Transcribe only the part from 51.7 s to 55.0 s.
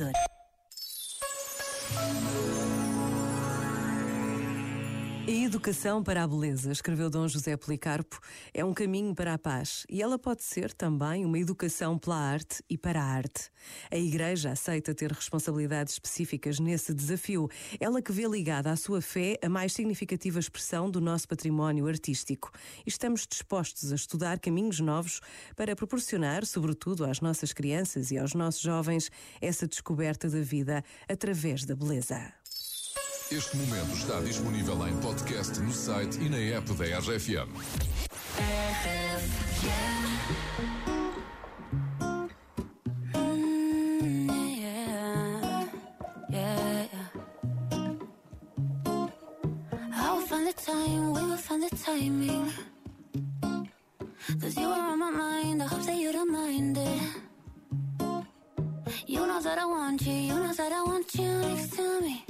timing. Cause you are on